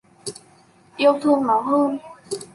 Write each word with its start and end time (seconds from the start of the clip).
Yêu 0.99 1.19
thương 1.21 1.47
nó 1.47 1.59
hơn 1.61 1.97